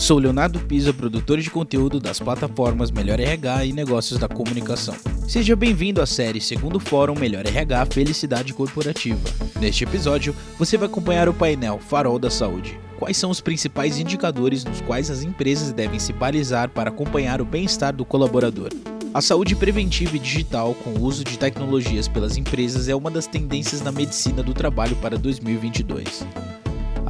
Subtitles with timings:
[0.00, 4.94] Sou Leonardo Pisa, produtor de conteúdo das plataformas Melhor RH e Negócios da Comunicação.
[5.28, 9.20] Seja bem-vindo à série Segundo Fórum Melhor RH Felicidade Corporativa.
[9.60, 12.80] Neste episódio, você vai acompanhar o painel Farol da Saúde.
[12.98, 17.44] Quais são os principais indicadores nos quais as empresas devem se balizar para acompanhar o
[17.44, 18.70] bem-estar do colaborador?
[19.12, 23.26] A saúde preventiva e digital com o uso de tecnologias pelas empresas é uma das
[23.26, 26.24] tendências na medicina do trabalho para 2022.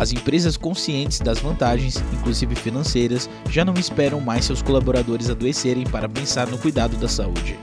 [0.00, 6.08] As empresas conscientes das vantagens, inclusive financeiras, já não esperam mais seus colaboradores adoecerem para
[6.08, 7.58] pensar no cuidado da saúde.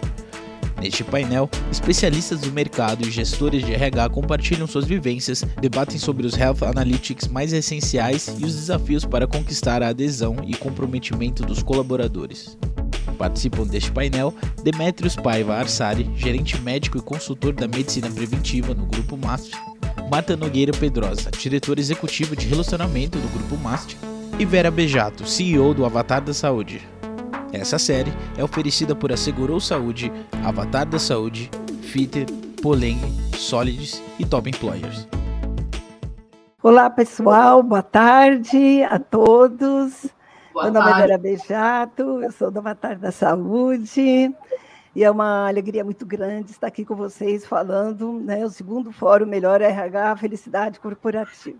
[0.79, 6.37] Neste painel, especialistas do mercado e gestores de RH compartilham suas vivências, debatem sobre os
[6.37, 12.55] Health Analytics mais essenciais e os desafios para conquistar a adesão e comprometimento dos colaboradores.
[13.17, 14.31] Participam deste painel
[14.63, 19.59] Demetrios Paiva Arsari, gerente médico e consultor da medicina preventiva no Grupo Master,
[20.09, 23.97] Marta Nogueira Pedrosa, diretora executiva de relacionamento do Grupo Master,
[24.39, 26.87] e Vera Bejato, CEO do Avatar da Saúde.
[27.51, 30.11] Essa série é oferecida por Assegurou Saúde,
[30.45, 32.25] Avatar da Saúde, Fitter,
[32.61, 32.99] Poleng,
[33.35, 35.07] Solids e Top Employers.
[36.63, 40.07] Olá, pessoal, boa tarde a todos.
[40.53, 41.01] Boa Meu nome tarde.
[41.01, 44.33] é Vera Bejato, eu sou do Avatar da Saúde.
[44.97, 49.27] E é uma alegria muito grande estar aqui com vocês falando né, o segundo Fórum
[49.27, 51.59] Melhor RH Felicidade Corporativa.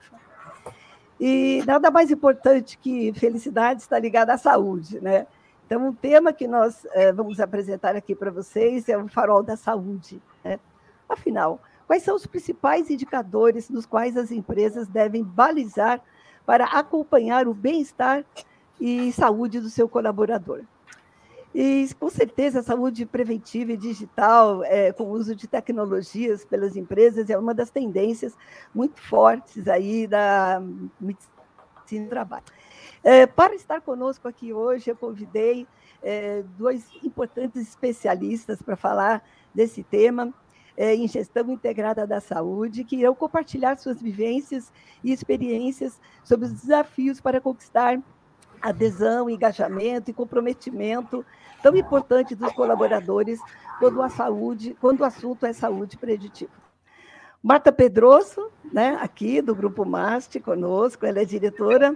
[1.20, 5.28] E nada mais importante que felicidade está ligada à saúde, né?
[5.64, 9.56] Então, o tema que nós é, vamos apresentar aqui para vocês é o farol da
[9.56, 10.20] saúde.
[10.44, 10.60] Né?
[11.08, 16.02] Afinal, quais são os principais indicadores nos quais as empresas devem balizar
[16.44, 18.26] para acompanhar o bem-estar
[18.82, 20.64] e saúde do seu colaborador?
[21.56, 26.76] E, com certeza, a saúde preventiva e digital, é, com o uso de tecnologias pelas
[26.76, 28.38] empresas, é uma das tendências
[28.76, 30.62] muito fortes aí da
[31.00, 32.44] medicina do trabalho.
[33.04, 35.68] É, para estar conosco aqui hoje, eu convidei
[36.04, 40.34] é, dois importantes especialistas para falar desse tema
[40.80, 44.72] em gestão integrada da saúde, que irão compartilhar suas vivências
[45.04, 48.00] e experiências sobre os desafios para conquistar
[48.62, 51.26] adesão, engajamento e comprometimento
[51.62, 53.40] tão importante dos colaboradores
[53.80, 56.52] quando a saúde, quando o assunto é saúde preditiva.
[57.42, 61.96] Marta Pedroso, né, aqui do Grupo MAST, conosco, ela é diretora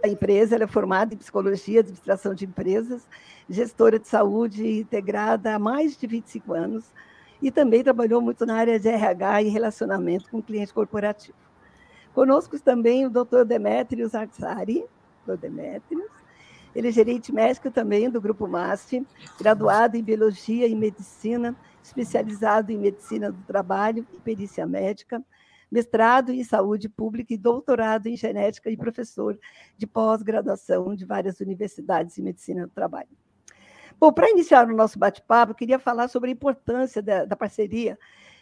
[0.00, 3.06] da empresa, ela é formada em Psicologia, Administração de Empresas,
[3.48, 6.84] gestora de saúde integrada há mais de 25 anos
[7.42, 11.36] e também trabalhou muito na área de RH e relacionamento com cliente corporativo.
[12.14, 14.84] Conosco também o doutor Demetrios Arsari,
[15.30, 16.10] doutor Demetrios,
[16.74, 19.04] ele é gerente médico também do Grupo MAST,
[19.38, 25.24] graduado em Biologia e Medicina, especializado em Medicina do Trabalho e Perícia Médica,
[25.70, 29.38] mestrado em Saúde Pública e doutorado em Genética e professor
[29.76, 33.08] de pós-graduação de várias universidades em Medicina do Trabalho.
[33.98, 37.98] Bom, para iniciar o nosso bate-papo, queria falar sobre a importância da, da parceria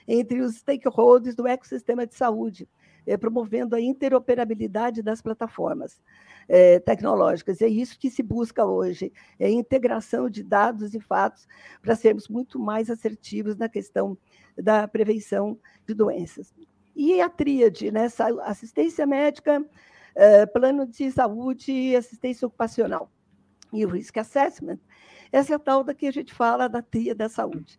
[0.07, 2.69] entre os stakeholders do ecossistema de saúde,
[3.09, 6.01] eh, promovendo a interoperabilidade das plataformas
[6.49, 7.61] é, tecnológicas.
[7.61, 11.47] É isso que se busca hoje, é a integração de dados e fatos
[11.83, 14.17] para sermos muito mais assertivos na questão
[14.57, 16.55] da prevenção de doenças.
[16.95, 18.09] E a tríade, né?
[18.43, 19.65] assistência médica,
[20.15, 23.11] é, plano de saúde e assistência ocupacional.
[23.73, 24.79] E o risk assessment,
[25.31, 27.79] essa é a tal da que a gente fala da tríade da saúde.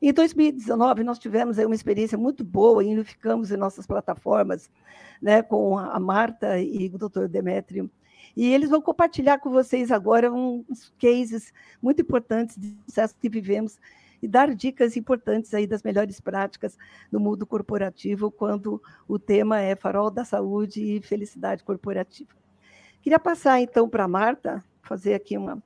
[0.00, 4.70] Em 2019, nós tivemos uma experiência muito boa e unificamos em nossas plataformas
[5.20, 7.90] né, com a Marta e o doutor Demétrio
[8.36, 13.80] e eles vão compartilhar com vocês agora uns cases muito importantes de sucesso que vivemos
[14.22, 16.78] e dar dicas importantes aí das melhores práticas
[17.10, 22.30] no mundo corporativo quando o tema é farol da saúde e felicidade corporativa.
[23.02, 25.62] Queria passar então para a Marta, fazer aqui uma,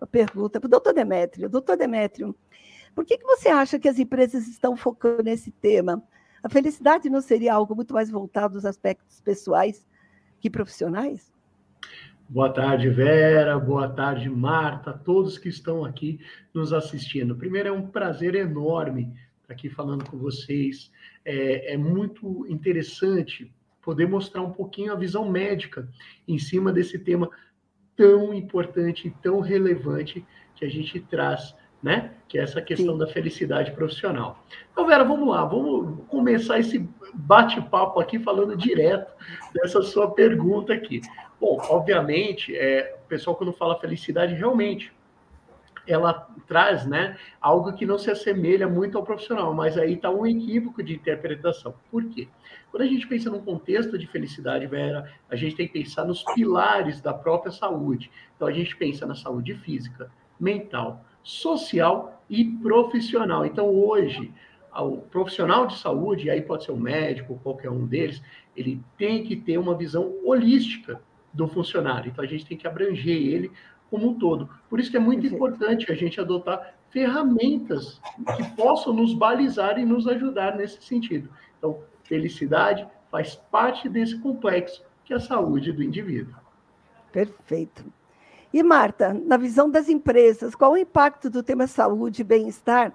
[0.00, 1.48] uma pergunta para o doutor Demétrio.
[1.48, 2.34] Doutor Demétrio,
[2.94, 6.02] por que, que você acha que as empresas estão focando nesse tema?
[6.42, 9.86] A felicidade não seria algo muito mais voltado aos aspectos pessoais
[10.38, 11.32] que profissionais?
[12.28, 13.58] Boa tarde, Vera.
[13.58, 16.20] Boa tarde, Marta, todos que estão aqui
[16.52, 17.36] nos assistindo.
[17.36, 19.12] Primeiro, é um prazer enorme
[19.42, 20.90] estar aqui falando com vocês.
[21.24, 23.52] É, é muito interessante
[23.82, 25.88] poder mostrar um pouquinho a visão médica
[26.26, 27.28] em cima desse tema
[27.94, 30.24] tão importante e tão relevante
[30.54, 31.54] que a gente traz
[31.84, 32.12] né?
[32.26, 32.98] Que é essa questão Sim.
[32.98, 34.42] da felicidade profissional.
[34.72, 39.12] Então, Vera, vamos lá, vamos começar esse bate-papo aqui falando direto
[39.52, 41.02] dessa sua pergunta aqui.
[41.38, 44.90] Bom, obviamente, é, o pessoal quando fala felicidade, realmente,
[45.86, 50.26] ela traz né, algo que não se assemelha muito ao profissional, mas aí está um
[50.26, 51.74] equívoco de interpretação.
[51.90, 52.28] Por quê?
[52.70, 56.22] Quando a gente pensa num contexto de felicidade, Vera, a gente tem que pensar nos
[56.34, 58.10] pilares da própria saúde.
[58.34, 60.10] Então, a gente pensa na saúde física,
[60.40, 63.44] mental, social e profissional.
[63.44, 64.32] Então, hoje,
[64.72, 68.22] o profissional de saúde, aí pode ser o médico, qualquer um deles,
[68.56, 71.00] ele tem que ter uma visão holística
[71.32, 72.10] do funcionário.
[72.10, 73.50] Então, a gente tem que abranger ele
[73.90, 74.48] como um todo.
[74.68, 78.00] Por isso que é muito importante a gente adotar ferramentas
[78.36, 81.28] que possam nos balizar e nos ajudar nesse sentido.
[81.58, 86.34] Então, felicidade faz parte desse complexo que é a saúde do indivíduo.
[87.12, 87.84] Perfeito.
[88.54, 92.92] E, Marta, na visão das empresas, qual o impacto do tema saúde e bem-estar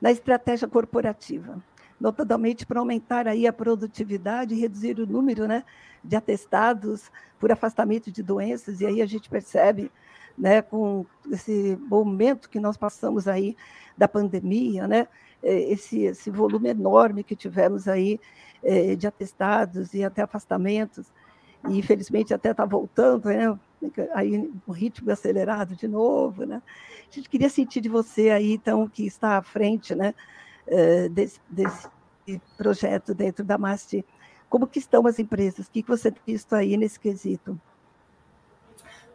[0.00, 1.62] na estratégia corporativa?
[2.00, 5.62] Notadamente para aumentar aí a produtividade e reduzir o número né,
[6.02, 7.08] de atestados
[7.38, 9.92] por afastamento de doenças, e aí a gente percebe,
[10.36, 13.56] né, com esse momento que nós passamos aí
[13.96, 15.06] da pandemia, né,
[15.40, 18.18] é, esse, esse volume enorme que tivemos aí
[18.60, 21.06] é, de atestados e até afastamentos,
[21.68, 23.56] e infelizmente até está voltando, né?
[24.14, 26.62] Aí um ritmo acelerado de novo, né?
[27.10, 30.14] A gente queria sentir de você aí, então, que está à frente, né,
[30.66, 31.88] é, desse, desse
[32.56, 34.04] projeto dentro da MAST,
[34.48, 35.66] como que estão as empresas?
[35.66, 37.58] O que você tem visto aí nesse quesito?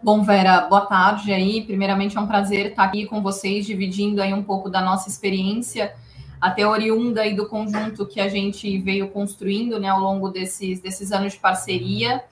[0.04, 1.64] Bom, Vera, boa tarde aí.
[1.64, 5.94] Primeiramente, é um prazer estar aqui com vocês, dividindo aí um pouco da nossa experiência
[6.42, 11.12] até oriunda aí do conjunto que a gente veio construindo né, ao longo desses, desses
[11.12, 12.24] anos de parceria.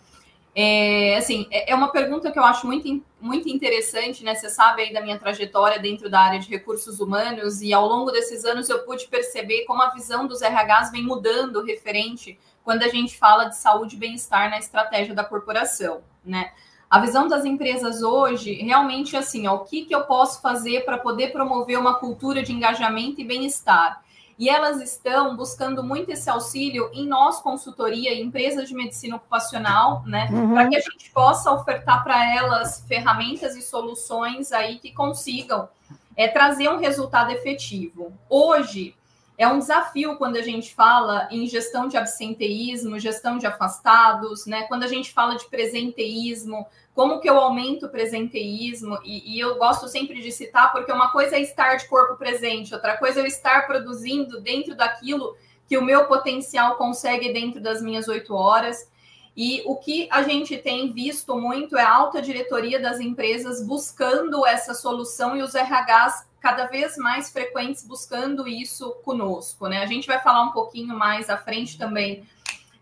[0.62, 4.36] É, assim, é, é uma pergunta que eu acho muito, muito interessante, né?
[4.36, 8.12] Você sabe aí da minha trajetória dentro da área de recursos humanos, e ao longo
[8.12, 12.90] desses anos eu pude perceber como a visão dos RHs vem mudando referente quando a
[12.90, 16.52] gente fala de saúde e bem-estar na estratégia da corporação, né?
[16.90, 20.84] A visão das empresas hoje realmente é assim, ó, o que, que eu posso fazer
[20.84, 24.04] para poder promover uma cultura de engajamento e bem-estar?
[24.40, 30.30] E elas estão buscando muito esse auxílio em nós, consultoria, empresas de medicina ocupacional, né?
[30.32, 30.54] Uhum.
[30.54, 35.68] Para que a gente possa ofertar para elas ferramentas e soluções aí que consigam
[36.16, 38.14] é, trazer um resultado efetivo.
[38.30, 38.96] Hoje,
[39.38, 44.64] é um desafio quando a gente fala em gestão de absenteísmo, gestão de afastados, né?
[44.64, 46.66] Quando a gente fala de presenteísmo,
[47.00, 49.00] como que eu aumento o presenteísmo?
[49.06, 52.74] E, e, eu gosto sempre de citar, porque uma coisa é estar de corpo presente,
[52.74, 55.34] outra coisa é eu estar produzindo dentro daquilo
[55.66, 58.92] que o meu potencial consegue dentro das minhas oito horas.
[59.34, 64.46] E o que a gente tem visto muito é a alta diretoria das empresas buscando
[64.46, 69.82] essa solução e os RHs cada vez mais frequentes buscando isso conosco, né?
[69.82, 72.28] A gente vai falar um pouquinho mais à frente também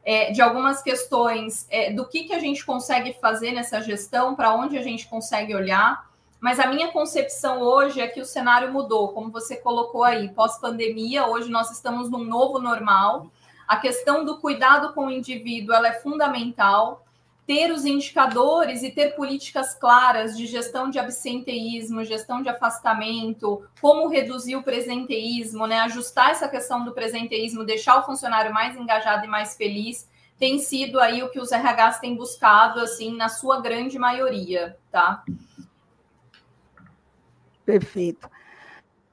[0.07, 4.55] é, de algumas questões é, do que, que a gente consegue fazer nessa gestão, para
[4.55, 6.07] onde a gente consegue olhar.
[6.39, 11.27] Mas a minha concepção hoje é que o cenário mudou, como você colocou aí, pós-pandemia,
[11.27, 13.29] hoje nós estamos num novo normal.
[13.67, 17.05] A questão do cuidado com o indivíduo ela é fundamental
[17.47, 24.09] ter os indicadores e ter políticas claras de gestão de absenteísmo, gestão de afastamento, como
[24.09, 25.79] reduzir o presenteísmo, né?
[25.79, 30.99] Ajustar essa questão do presenteísmo, deixar o funcionário mais engajado e mais feliz, tem sido
[30.99, 35.23] aí o que os RHs têm buscado, assim, na sua grande maioria, tá?
[37.65, 38.29] Perfeito.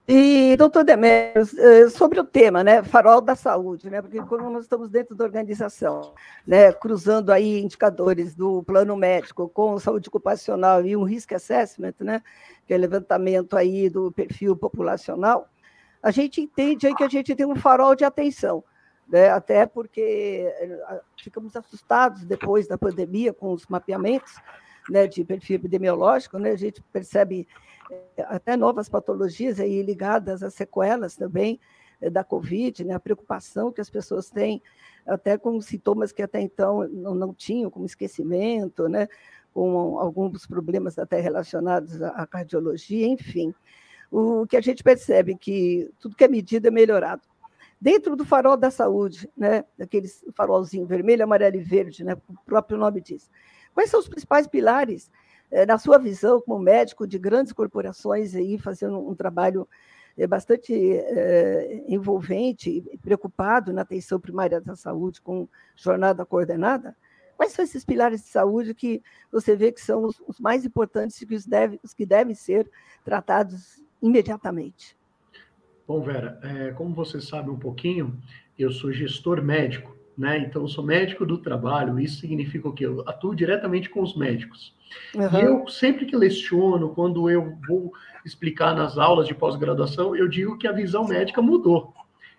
[0.06, 4.64] E, doutor Demetrios, eh, sobre o tema, né, farol da saúde, né, porque quando nós
[4.64, 6.12] estamos dentro da organização,
[6.46, 12.22] né, cruzando aí indicadores do plano médico com saúde ocupacional e um risk assessment, né,
[12.66, 15.48] que é levantamento aí do perfil populacional,
[16.02, 18.62] a gente entende aí que a gente tem um farol de atenção,
[19.08, 24.34] né, até porque eh, ficamos assustados depois da pandemia com os mapeamentos,
[24.88, 27.46] né, de perfil epidemiológico, né, a gente percebe
[28.26, 31.60] até novas patologias aí ligadas às sequelas também
[32.00, 32.94] eh, da Covid, né?
[32.94, 34.62] a preocupação que as pessoas têm
[35.06, 39.08] até com sintomas que até então não, não tinham, como esquecimento, né?
[39.52, 43.54] com alguns problemas até relacionados à cardiologia, enfim.
[44.10, 47.22] O que a gente percebe é que tudo que é medido é melhorado.
[47.80, 52.76] Dentro do farol da saúde, né, daquele farolzinho vermelho, amarelo e verde, né, o próprio
[52.78, 53.30] nome diz.
[53.74, 55.10] Quais são os principais pilares
[55.50, 59.68] é, na sua visão, como médico de grandes corporações, aí, fazendo um trabalho
[60.16, 66.96] é, bastante é, envolvente e preocupado na atenção primária da saúde com jornada coordenada,
[67.36, 71.20] quais são esses pilares de saúde que você vê que são os, os mais importantes
[71.20, 72.70] e que os, deve, os que devem ser
[73.04, 74.96] tratados imediatamente?
[75.86, 78.16] Bom, Vera, é, como você sabe um pouquinho,
[78.58, 80.38] eu sou gestor médico né?
[80.38, 82.86] Então, eu sou médico do trabalho, isso significa o quê?
[82.86, 84.74] Eu atuo diretamente com os médicos.
[85.14, 85.38] Uhum.
[85.38, 87.92] E eu, sempre que leciono, quando eu vou
[88.24, 91.92] explicar nas aulas de pós-graduação, eu digo que a visão médica mudou.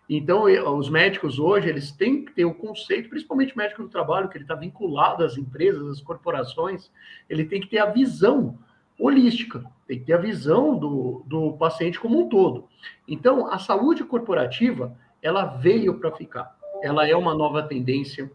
[0.08, 0.44] Então,
[0.77, 4.38] os médicos hoje, eles têm que ter o conceito, principalmente o médico do trabalho, que
[4.38, 6.91] ele está vinculado às empresas, às corporações,
[7.27, 8.60] ele tem que ter a visão
[9.00, 12.67] holística, tem que ter a visão do, do paciente como um todo.
[13.08, 16.55] Então, a saúde corporativa, ela veio para ficar.
[16.86, 18.32] Ela é uma nova tendência,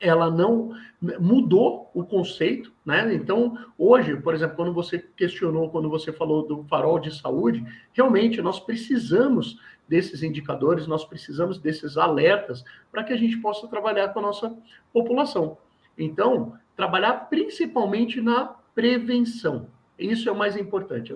[0.00, 0.72] ela não
[1.20, 3.12] mudou o conceito, né?
[3.12, 8.40] Então, hoje, por exemplo, quando você questionou, quando você falou do farol de saúde, realmente
[8.40, 14.20] nós precisamos desses indicadores, nós precisamos desses alertas para que a gente possa trabalhar com
[14.20, 14.56] a nossa
[14.94, 15.58] população.
[15.96, 19.66] Então, trabalhar principalmente na prevenção.
[19.98, 21.14] Isso é o mais importante.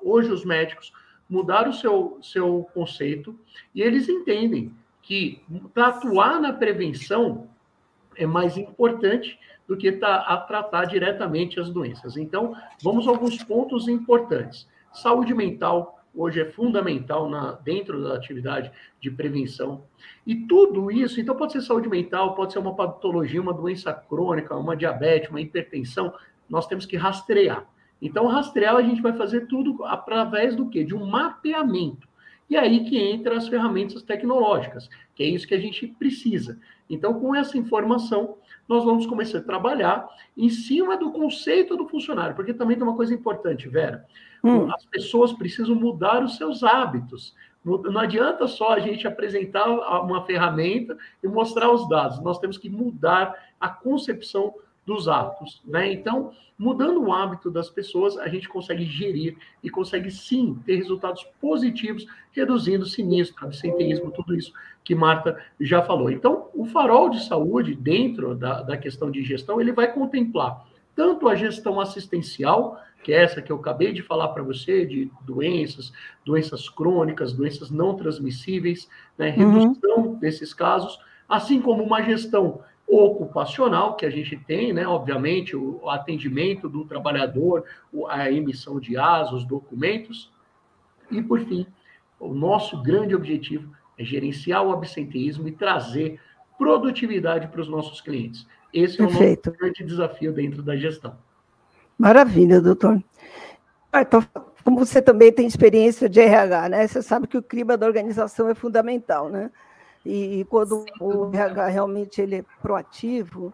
[0.00, 0.92] Hoje, os médicos
[1.28, 3.36] mudaram o seu, seu conceito
[3.74, 4.72] e eles entendem
[5.02, 5.42] que
[5.74, 7.48] atuar na prevenção
[8.16, 12.16] é mais importante do que tá, tratar diretamente as doenças.
[12.16, 14.68] Então, vamos a alguns pontos importantes.
[14.92, 19.84] Saúde mental, hoje é fundamental na, dentro da atividade de prevenção.
[20.26, 24.54] E tudo isso, então pode ser saúde mental, pode ser uma patologia, uma doença crônica,
[24.54, 26.12] uma diabetes, uma hipertensão,
[26.48, 27.66] nós temos que rastrear.
[28.00, 30.84] Então, rastrear a gente vai fazer tudo através do quê?
[30.84, 32.06] De um mapeamento.
[32.52, 36.60] E aí que entra as ferramentas tecnológicas, que é isso que a gente precisa.
[36.88, 38.36] Então, com essa informação,
[38.68, 40.06] nós vamos começar a trabalhar
[40.36, 44.04] em cima do conceito do funcionário, porque também tem uma coisa importante, Vera.
[44.44, 44.70] Hum.
[44.70, 47.34] As pessoas precisam mudar os seus hábitos.
[47.64, 49.70] Não adianta só a gente apresentar
[50.02, 50.94] uma ferramenta
[51.24, 52.22] e mostrar os dados.
[52.22, 54.52] Nós temos que mudar a concepção
[54.84, 55.92] dos atos, né?
[55.92, 61.24] Então, mudando o hábito das pessoas, a gente consegue gerir e consegue sim ter resultados
[61.40, 64.52] positivos, reduzindo sinistro, absenteísmo, tudo isso
[64.84, 66.10] que Marta já falou.
[66.10, 71.28] Então, o farol de saúde, dentro da, da questão de gestão, ele vai contemplar tanto
[71.28, 75.92] a gestão assistencial, que é essa que eu acabei de falar para você, de doenças,
[76.24, 80.14] doenças crônicas, doenças não transmissíveis, né, redução uhum.
[80.16, 80.98] desses casos,
[81.28, 87.64] assim como uma gestão ocupacional que a gente tem, né, obviamente, o atendimento do trabalhador,
[88.08, 90.30] a emissão de AS, os documentos,
[91.10, 91.66] e, por fim,
[92.18, 96.20] o nosso grande objetivo é gerenciar o absenteísmo e trazer
[96.58, 98.46] produtividade para os nossos clientes.
[98.72, 99.48] Esse é Perfeito.
[99.48, 101.16] o nosso grande desafio dentro da gestão.
[101.98, 103.02] Maravilha, doutor.
[103.92, 104.24] Ah, então,
[104.64, 106.86] como você também tem experiência de RH, né?
[106.86, 109.50] Você sabe que o clima da organização é fundamental, né?
[110.04, 113.52] E, e quando o RH realmente ele é proativo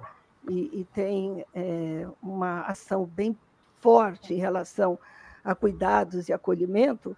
[0.49, 3.37] e, e tem é, uma ação bem
[3.81, 4.99] forte em relação
[5.45, 7.17] a cuidados e acolhimento,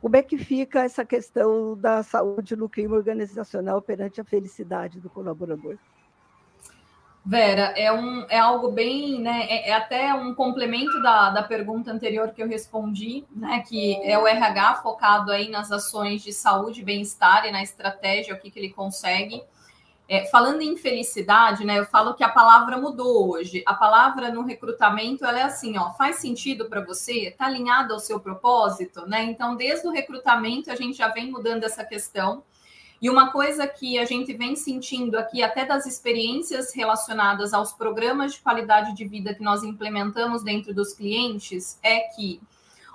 [0.00, 5.08] como é que fica essa questão da saúde no clima organizacional perante a felicidade do
[5.08, 5.78] colaborador?
[7.24, 9.46] Vera, é, um, é algo bem, né?
[9.48, 13.62] É, é, até um complemento da, da pergunta anterior que eu respondi, né?
[13.66, 18.38] Que é o RH focado aí nas ações de saúde bem-estar e na estratégia, o
[18.38, 19.40] que, que ele consegue.
[20.08, 21.78] É, falando em felicidade, né?
[21.78, 23.62] Eu falo que a palavra mudou hoje.
[23.66, 27.28] A palavra no recrutamento ela é assim, ó, faz sentido para você?
[27.28, 29.22] Está alinhada ao seu propósito, né?
[29.22, 32.42] Então, desde o recrutamento a gente já vem mudando essa questão.
[33.02, 38.34] E uma coisa que a gente vem sentindo aqui, até das experiências relacionadas aos programas
[38.34, 42.40] de qualidade de vida que nós implementamos dentro dos clientes, é que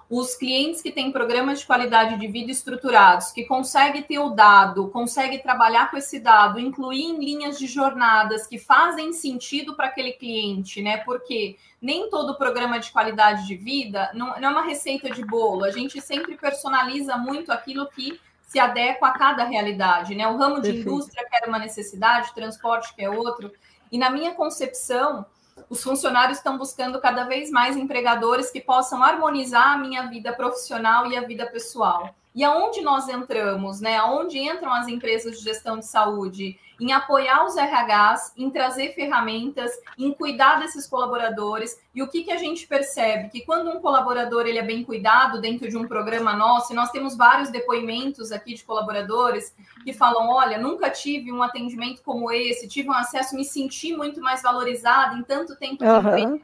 [0.09, 4.87] os clientes que têm programas de qualidade de vida estruturados, que conseguem ter o dado,
[4.87, 10.13] conseguem trabalhar com esse dado, incluir em linhas de jornadas que fazem sentido para aquele
[10.13, 10.99] cliente, né?
[10.99, 15.65] Porque nem todo programa de qualidade de vida não, não é uma receita de bolo.
[15.65, 20.25] A gente sempre personaliza muito aquilo que se adequa a cada realidade, né?
[20.25, 20.89] O ramo de Perfeito.
[20.89, 23.51] indústria quer uma necessidade, transporte quer outro.
[23.91, 25.25] E na minha concepção,
[25.69, 31.11] os funcionários estão buscando cada vez mais empregadores que possam harmonizar a minha vida profissional
[31.11, 32.15] e a vida pessoal.
[32.33, 33.97] E aonde nós entramos, né?
[33.97, 36.57] Aonde entram as empresas de gestão de saúde?
[36.79, 41.79] Em apoiar os RHs, em trazer ferramentas, em cuidar desses colaboradores.
[41.93, 43.29] E o que, que a gente percebe?
[43.29, 46.91] Que quando um colaborador ele é bem cuidado dentro de um programa nosso, e nós
[46.91, 52.67] temos vários depoimentos aqui de colaboradores que falam: olha, nunca tive um atendimento como esse,
[52.67, 55.97] tive um acesso, me senti muito mais valorizado em tanto tempo de uhum.
[55.97, 56.41] empresa.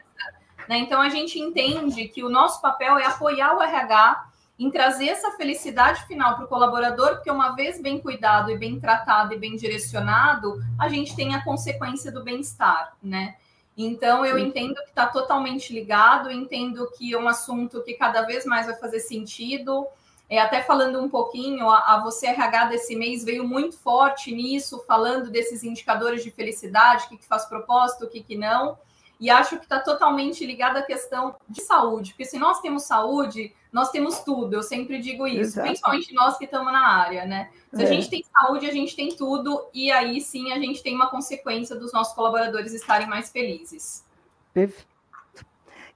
[0.68, 0.78] Né?
[0.78, 5.32] Então a gente entende que o nosso papel é apoiar o RH em trazer essa
[5.32, 9.56] felicidade final para o colaborador, porque uma vez bem cuidado e bem tratado e bem
[9.56, 13.36] direcionado, a gente tem a consequência do bem-estar, né?
[13.76, 18.46] Então, eu entendo que está totalmente ligado, entendo que é um assunto que cada vez
[18.46, 19.88] mais vai fazer sentido.
[20.30, 24.84] é, até falando um pouquinho, a, a você RH desse mês veio muito forte nisso,
[24.88, 28.78] falando desses indicadores de felicidade, o que, que faz propósito, o que, que não.
[29.20, 33.54] E acho que está totalmente ligado à questão de saúde, porque se nós temos saúde,
[33.74, 34.54] nós temos tudo.
[34.54, 35.68] Eu sempre digo isso, Exato.
[35.68, 37.50] principalmente nós que estamos na área, né?
[37.74, 37.86] Se é.
[37.86, 41.10] a gente tem saúde, a gente tem tudo, e aí sim a gente tem uma
[41.10, 44.06] consequência dos nossos colaboradores estarem mais felizes.
[44.54, 44.94] Perfeito.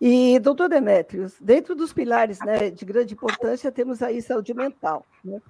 [0.01, 5.41] E, doutor Demetrios, dentro dos pilares né, de grande importância, temos aí saúde mental, né,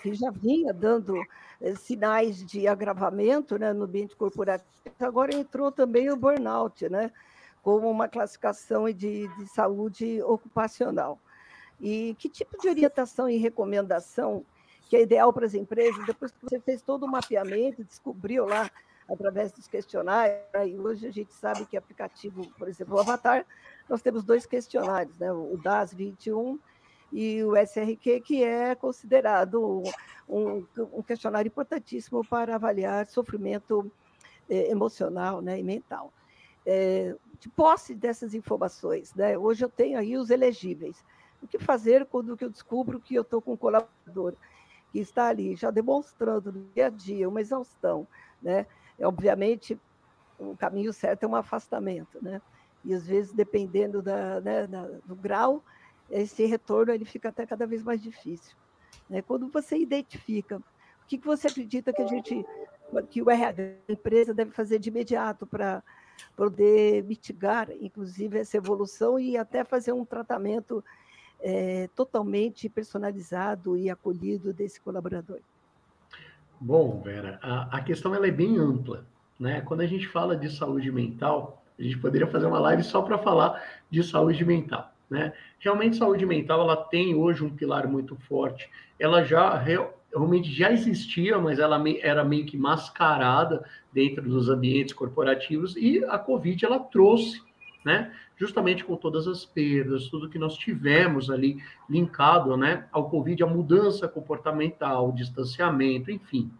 [0.00, 1.20] que já vinha dando
[1.60, 4.70] eh, sinais de agravamento né, no ambiente corporativo.
[5.00, 7.10] Agora entrou também o burnout, né,
[7.62, 11.18] como uma classificação de, de saúde ocupacional.
[11.80, 14.44] E que tipo de orientação e recomendação
[14.88, 18.68] que é ideal para as empresas, depois que você fez todo o mapeamento, descobriu lá
[19.08, 23.46] através dos questionários, e hoje a gente sabe que aplicativo, por exemplo, o Avatar,
[23.88, 25.32] nós temos dois questionários, né?
[25.32, 26.58] o DAS 21
[27.12, 29.82] e o SRQ, que é considerado
[30.28, 33.90] um, um questionário importantíssimo para avaliar sofrimento
[34.48, 36.12] eh, emocional né, e mental.
[36.66, 39.36] É, de posse dessas informações, né?
[39.36, 41.02] hoje eu tenho aí os elegíveis.
[41.42, 44.34] O que fazer quando eu descubro que eu estou com um colaborador
[44.92, 48.06] que está ali já demonstrando no dia a dia uma exaustão,
[48.42, 48.66] né?
[48.98, 49.78] É, obviamente,
[50.38, 52.40] o caminho certo é um afastamento, né?
[52.84, 55.62] E às vezes, dependendo da, né, da, do grau,
[56.10, 58.56] esse retorno ele fica até cada vez mais difícil.
[59.08, 59.22] Né?
[59.22, 62.44] Quando você identifica o que, que você acredita que a gente,
[63.10, 65.82] que o RH, a empresa deve fazer de imediato para
[66.36, 70.84] poder mitigar, inclusive, essa evolução e até fazer um tratamento
[71.42, 75.40] é, totalmente personalizado e acolhido desse colaborador.
[76.60, 79.06] Bom, Vera, a, a questão ela é bem ampla.
[79.38, 79.62] Né?
[79.62, 83.16] Quando a gente fala de saúde mental, a gente poderia fazer uma live só para
[83.16, 84.92] falar de saúde mental.
[85.08, 85.32] Né?
[85.58, 88.68] Realmente, saúde mental ela tem hoje um pilar muito forte.
[88.98, 95.74] Ela já realmente já existia, mas ela era meio que mascarada dentro dos ambientes corporativos
[95.76, 97.42] e a Covid ela trouxe,
[97.84, 98.12] né?
[98.36, 103.46] Justamente com todas as perdas, tudo que nós tivemos ali linkado, né, ao Covid, a
[103.46, 106.50] mudança comportamental, o distanciamento, enfim,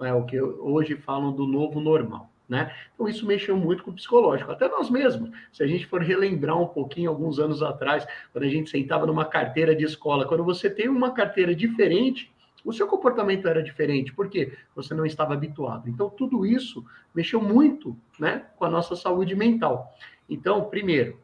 [0.00, 2.30] é o que hoje falam do novo normal.
[2.48, 2.74] Né?
[2.92, 5.30] Então, isso mexeu muito com o psicológico, até nós mesmos.
[5.52, 9.24] Se a gente for relembrar um pouquinho, alguns anos atrás, quando a gente sentava numa
[9.24, 12.32] carteira de escola, quando você tem uma carteira diferente,
[12.64, 15.88] o seu comportamento era diferente, porque você não estava habituado.
[15.88, 19.94] Então, tudo isso mexeu muito né, com a nossa saúde mental.
[20.30, 21.18] Então, primeiro,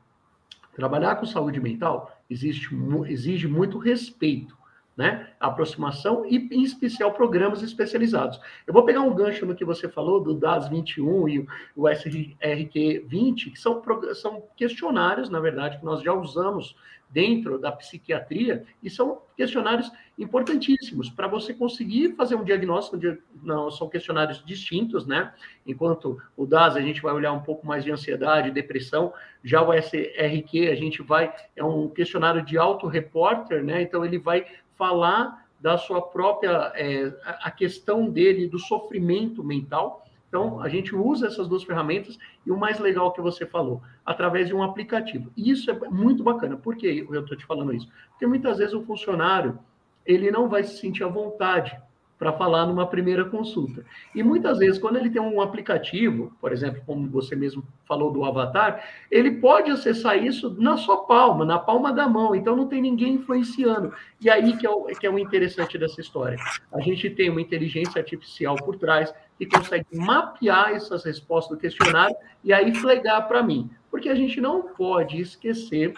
[0.74, 2.68] trabalhar com saúde mental existe,
[3.06, 4.58] exige muito respeito
[4.96, 5.28] né?
[5.38, 8.40] Aproximação e, em especial, programas especializados.
[8.66, 13.04] Eu vou pegar um gancho no que você falou do DAS 21 e o SRQ
[13.06, 13.82] 20, que são,
[14.14, 16.74] são questionários, na verdade, que nós já usamos
[17.08, 22.98] dentro da psiquiatria e são questionários importantíssimos para você conseguir fazer um diagnóstico.
[22.98, 25.32] De, não, são questionários distintos, né?
[25.66, 29.12] Enquanto o DAS a gente vai olhar um pouco mais de ansiedade, depressão,
[29.44, 33.82] já o SRQ a gente vai é um questionário de auto-repórter, né?
[33.82, 34.46] Então ele vai
[34.76, 40.04] falar da sua própria é, a questão dele do sofrimento mental.
[40.28, 44.48] Então, a gente usa essas duas ferramentas e o mais legal que você falou, através
[44.48, 45.30] de um aplicativo.
[45.36, 46.56] E isso é muito bacana.
[46.56, 47.88] Por que eu estou te falando isso?
[48.10, 49.58] Porque muitas vezes o funcionário
[50.04, 51.76] ele não vai se sentir à vontade
[52.18, 53.84] para falar numa primeira consulta.
[54.14, 58.24] E muitas vezes, quando ele tem um aplicativo, por exemplo, como você mesmo falou do
[58.24, 62.80] Avatar, ele pode acessar isso na sua palma, na palma da mão, então não tem
[62.80, 63.92] ninguém influenciando.
[64.20, 66.38] E aí que é o, que é o interessante dessa história.
[66.72, 72.16] A gente tem uma inteligência artificial por trás que consegue mapear essas respostas do questionário
[72.42, 73.70] e aí flegar para mim.
[73.90, 75.94] Porque a gente não pode esquecer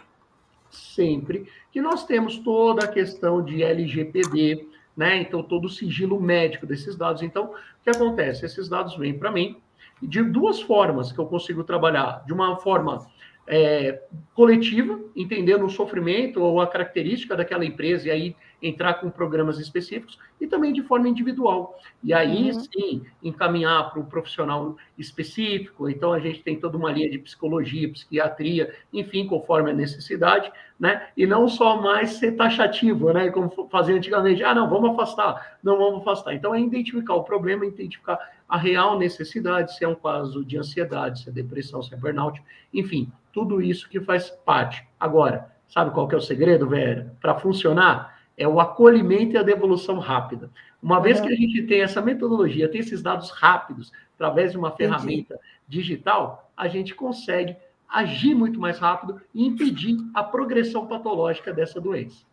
[0.70, 5.20] sempre que nós temos toda a questão de LGPD, né?
[5.20, 7.22] Então, todo o sigilo médico desses dados.
[7.22, 8.44] Então, o que acontece?
[8.44, 9.56] Esses dados vêm para mim
[10.02, 12.24] de duas formas que eu consigo trabalhar.
[12.26, 13.06] De uma forma
[13.48, 14.02] é,
[14.34, 20.18] coletiva, entendendo o sofrimento ou a característica daquela empresa, e aí entrar com programas específicos,
[20.40, 21.78] e também de forma individual.
[22.02, 22.60] E aí, uhum.
[22.60, 25.88] sim, encaminhar para um profissional específico.
[25.88, 31.08] Então, a gente tem toda uma linha de psicologia, psiquiatria, enfim, conforme a necessidade, né?
[31.16, 33.30] E não só mais ser taxativo, né?
[33.30, 36.34] Como fazia antigamente, ah, não, vamos afastar, não vamos afastar.
[36.34, 41.22] Então, é identificar o problema, identificar a real necessidade, se é um caso de ansiedade,
[41.22, 44.86] se é depressão, se é burnout, enfim, tudo isso que faz parte.
[44.98, 47.10] Agora, sabe qual que é o segredo, velho?
[47.20, 50.50] Para funcionar, é o acolhimento e a devolução rápida.
[50.82, 54.70] Uma vez que a gente tem essa metodologia, tem esses dados rápidos, através de uma
[54.70, 55.40] ferramenta Entendi.
[55.68, 57.56] digital, a gente consegue
[57.88, 62.24] agir muito mais rápido e impedir a progressão patológica dessa doença.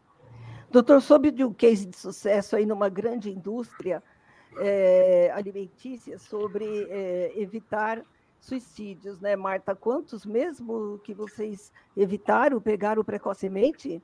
[0.70, 4.04] Doutor, soube de um case de sucesso aí numa grande indústria
[4.58, 8.04] é, alimentícia sobre é, evitar
[8.46, 9.76] suicídios, né, Marta?
[9.76, 14.02] Quantos mesmo que vocês evitaram, pegaram precocemente?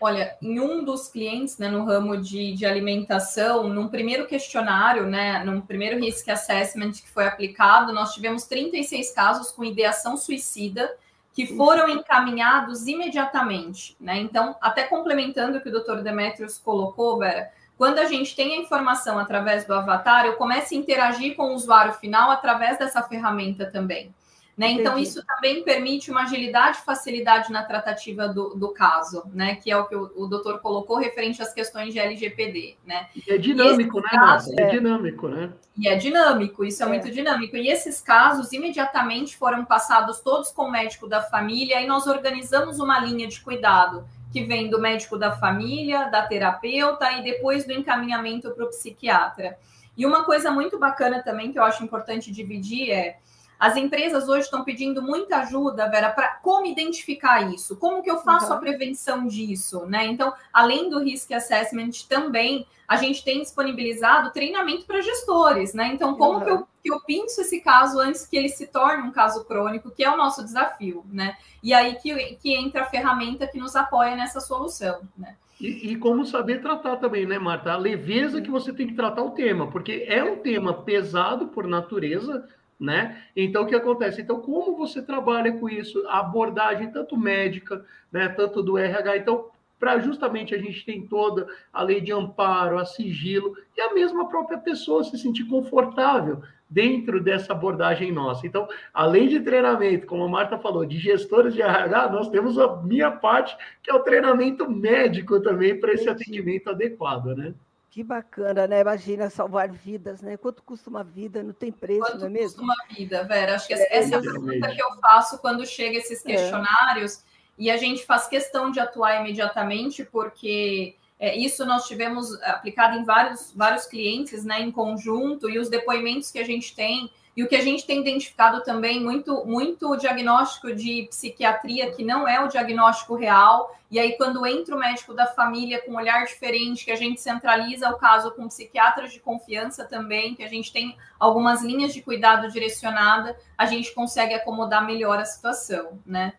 [0.00, 5.42] Olha, em um dos clientes, né, no ramo de, de alimentação, num primeiro questionário, né,
[5.44, 10.94] num primeiro risk assessment que foi aplicado, nós tivemos 36 casos com ideação suicida
[11.32, 14.20] que foram encaminhados imediatamente, né?
[14.20, 16.00] Então, até complementando o que o Dr.
[16.00, 20.76] Demetrios colocou, Vera, quando a gente tem a informação através do avatar, eu começo a
[20.76, 24.14] interagir com o usuário final através dessa ferramenta também.
[24.56, 24.70] Né?
[24.70, 29.56] Então, isso também permite uma agilidade e facilidade na tratativa do, do caso, né?
[29.56, 32.76] que é o que o, o doutor colocou referente às questões de LGPD.
[32.86, 33.08] Né?
[33.16, 35.52] E é dinâmico, né, casos, É dinâmico, né?
[35.76, 37.56] E é dinâmico, isso é, é, muito dinâmico.
[37.56, 42.78] E esses casos imediatamente foram passados todos com o médico da família e nós organizamos
[42.78, 47.72] uma linha de cuidado que vem do médico da família, da terapeuta e depois do
[47.72, 49.56] encaminhamento para o psiquiatra.
[49.96, 53.18] E uma coisa muito bacana também que eu acho importante dividir é
[53.58, 58.18] as empresas hoje estão pedindo muita ajuda, Vera, para como identificar isso, como que eu
[58.18, 58.54] faço uhum.
[58.54, 60.06] a prevenção disso, né?
[60.06, 65.90] Então, além do risk assessment, também a gente tem disponibilizado treinamento para gestores, né?
[65.92, 66.44] Então, como uhum.
[66.44, 69.90] que, eu, que eu pinço esse caso antes que ele se torne um caso crônico,
[69.90, 71.36] que é o nosso desafio, né?
[71.62, 75.36] E aí que, que entra a ferramenta que nos apoia nessa solução, né?
[75.60, 77.72] E, e, como saber tratar também, né, Marta?
[77.72, 81.66] A leveza que você tem que tratar o tema, porque é um tema pesado por
[81.66, 82.46] natureza,
[82.78, 83.22] né?
[83.36, 84.20] Então, o que acontece?
[84.20, 86.04] Então, como você trabalha com isso?
[86.08, 89.18] A abordagem tanto médica, né, tanto do RH.
[89.18, 93.92] Então, para justamente a gente tem toda a lei de amparo, a sigilo, e a
[93.92, 98.46] mesma própria pessoa se sentir confortável dentro dessa abordagem nossa.
[98.46, 102.76] Então, além de treinamento, como a Marta falou, de gestores de RH, nós temos a
[102.82, 107.54] minha parte, que é o treinamento médico também para esse atendimento adequado, né?
[107.94, 108.80] Que bacana, né?
[108.80, 110.36] Imagina salvar vidas, né?
[110.36, 111.44] Quanto custa uma vida?
[111.44, 112.56] Não tem preço, Quanto não é mesmo?
[112.56, 113.54] Quanto custa uma vida, Vera?
[113.54, 116.28] Acho que é, essa é a pergunta que eu faço quando chega esses é.
[116.28, 117.22] questionários é.
[117.56, 123.04] e a gente faz questão de atuar imediatamente, porque é, isso nós tivemos aplicado em
[123.04, 127.48] vários, vários clientes, né, em conjunto, e os depoimentos que a gente tem e o
[127.48, 132.46] que a gente tem identificado também, muito, muito diagnóstico de psiquiatria que não é o
[132.46, 133.76] diagnóstico real.
[133.90, 137.20] E aí, quando entra o médico da família com um olhar diferente, que a gente
[137.20, 142.02] centraliza o caso com psiquiatras de confiança também, que a gente tem algumas linhas de
[142.02, 146.34] cuidado direcionada, a gente consegue acomodar melhor a situação, né?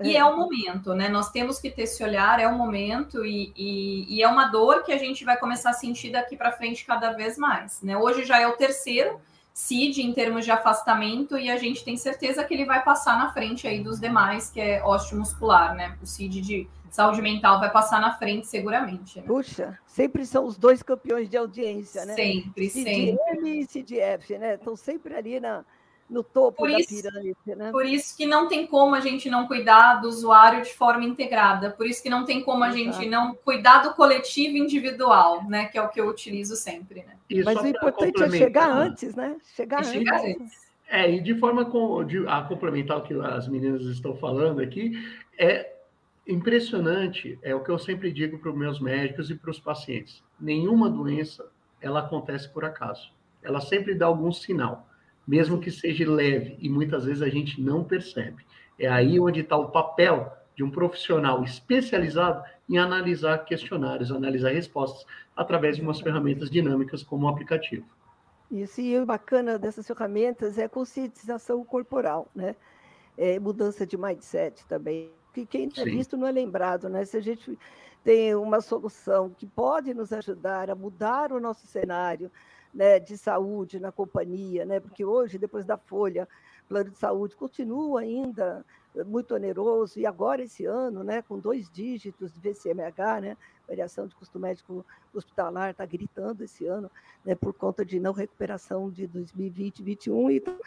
[0.00, 1.08] E é o momento, né?
[1.08, 4.84] Nós temos que ter esse olhar, é o momento, e, e, e é uma dor
[4.84, 7.82] que a gente vai começar a sentir daqui para frente cada vez mais.
[7.82, 7.96] Né?
[7.96, 9.20] Hoje já é o terceiro,
[9.58, 13.32] CID em termos de afastamento e a gente tem certeza que ele vai passar na
[13.32, 15.98] frente aí dos demais, que é osteomuscular, né?
[16.00, 19.18] O CID de saúde mental vai passar na frente seguramente.
[19.18, 19.26] Né?
[19.26, 22.14] Puxa, sempre são os dois campeões de audiência, né?
[22.14, 23.50] Sempre, CID sempre.
[23.50, 24.54] e CIDF, né?
[24.54, 25.64] Estão sempre ali na,
[26.08, 27.70] no topo por da isso, pirâmide, né?
[27.70, 31.70] Por isso que não tem como a gente não cuidar do usuário de forma integrada,
[31.70, 32.82] por isso que não tem como a Exato.
[32.82, 35.66] gente não cuidar do coletivo individual, né?
[35.66, 37.42] Que é o que eu utilizo sempre, né?
[37.44, 39.36] Mas o importante é chegar antes, né?
[39.54, 39.92] Chegar, antes.
[39.92, 40.68] chegar antes.
[40.88, 44.92] É, e de forma com, de, a complementar o que as meninas estão falando aqui,
[45.38, 45.74] é
[46.26, 50.22] impressionante, é o que eu sempre digo para os meus médicos e para os pacientes.
[50.40, 51.46] Nenhuma doença,
[51.80, 53.12] ela acontece por acaso.
[53.42, 54.87] Ela sempre dá algum sinal
[55.28, 58.46] mesmo que seja leve, e muitas vezes a gente não percebe.
[58.78, 65.04] É aí onde está o papel de um profissional especializado em analisar questionários, analisar respostas
[65.36, 67.84] através de umas ferramentas dinâmicas como o aplicativo.
[68.50, 72.56] Isso, e o bacana dessas ferramentas é a conscientização corporal, né?
[73.16, 75.10] É, mudança de mindset também.
[75.34, 77.04] Que quem é visto não é lembrado, né?
[77.04, 77.58] Se a gente
[78.04, 82.30] tem uma solução que pode nos ajudar a mudar o nosso cenário,
[82.72, 86.28] né, de saúde na companhia, né, porque hoje, depois da Folha,
[86.68, 88.64] plano de saúde continua ainda
[89.06, 94.14] muito oneroso, e agora esse ano, né, com dois dígitos de VCMH, né, variação de
[94.14, 96.90] custo médico hospitalar, está gritando esse ano,
[97.24, 100.58] né, por conta de não recuperação de 2020 e 2021, então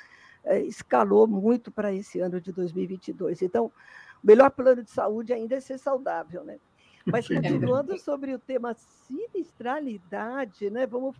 [0.44, 3.42] é, escalou muito para esse ano de 2022.
[3.42, 6.60] Então, o melhor plano de saúde ainda é ser saudável, né?
[7.06, 10.86] Mas continuando sobre o tema sinistralidade, né?
[10.86, 11.16] Vamos,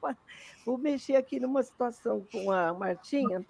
[0.66, 3.46] vamos mexer aqui numa situação com a Martinha.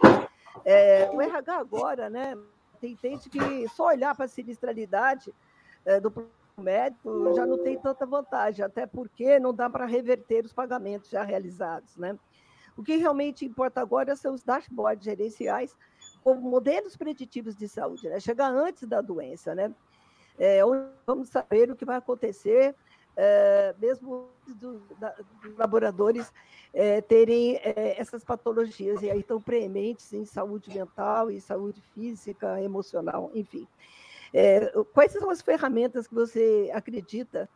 [0.65, 2.37] É, o RH agora, né?
[2.79, 5.33] Tem gente que só olhar para a sinistralidade
[5.85, 6.11] é, do
[6.57, 11.23] médico já não tem tanta vantagem, até porque não dá para reverter os pagamentos já
[11.23, 12.17] realizados, né?
[12.75, 15.75] O que realmente importa agora são os dashboards gerenciais
[16.23, 18.19] como modelos preditivos de saúde, né?
[18.19, 19.73] Chegar antes da doença, né?
[20.43, 20.59] É,
[21.05, 22.75] vamos saber o que vai acontecer
[23.15, 24.81] é, mesmo dos,
[25.43, 26.33] dos laboradores
[26.73, 32.59] é, terem é, essas patologias, e aí estão preementes em saúde mental e saúde física,
[32.59, 33.67] emocional, enfim.
[34.33, 37.47] É, quais são as ferramentas que você acredita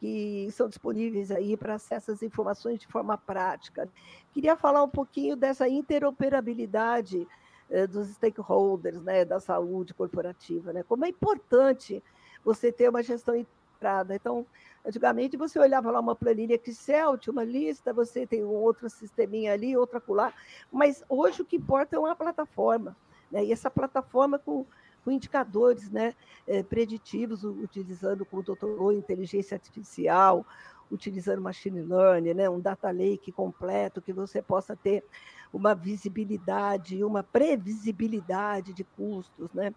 [0.00, 3.88] que são disponíveis aí para acessar as informações de forma prática?
[4.32, 7.28] Queria falar um pouquinho dessa interoperabilidade
[7.70, 10.82] é, dos stakeholders, né, da saúde corporativa, né?
[10.82, 12.02] Como é importante
[12.44, 14.14] você ter uma gestão integrada.
[14.14, 14.46] Então,
[14.84, 19.52] Antigamente você olhava lá uma planilha Excel, tinha uma lista, você tem um outro sisteminha
[19.52, 20.34] ali, outra acolá,
[20.72, 22.96] mas hoje o que importa é uma plataforma,
[23.30, 23.44] né?
[23.44, 24.66] E essa plataforma com,
[25.04, 26.14] com indicadores né,
[26.48, 30.44] é, preditivos, utilizando, como o doutor inteligência artificial,
[30.90, 35.04] utilizando machine learning, né, um data lake completo, que você possa ter
[35.52, 39.72] uma visibilidade, uma previsibilidade de custos, né?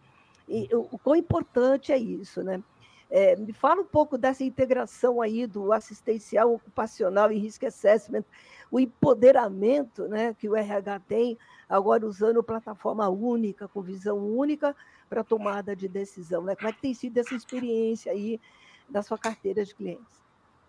[0.48, 2.62] E o, quão importante é isso, né?
[3.10, 8.24] É, me fala um pouco dessa integração aí do assistencial ocupacional e risk assessment,
[8.72, 11.38] o empoderamento né, que o RH tem,
[11.70, 14.76] agora usando plataforma única, com visão única
[15.08, 16.44] para tomada de decisão.
[16.44, 16.56] Né?
[16.56, 18.42] Como é que tem sido essa experiência aí
[18.90, 20.25] da sua carteira de clientes?